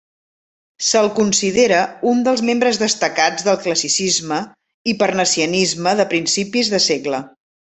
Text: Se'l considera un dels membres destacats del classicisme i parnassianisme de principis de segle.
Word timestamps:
Se'l 0.85 1.09
considera 1.17 1.81
un 2.13 2.23
dels 2.27 2.41
membres 2.49 2.79
destacats 2.85 3.45
del 3.49 3.59
classicisme 3.67 4.41
i 4.93 4.97
parnassianisme 5.03 5.95
de 6.01 6.09
principis 6.17 6.73
de 6.77 6.83
segle. 6.91 7.23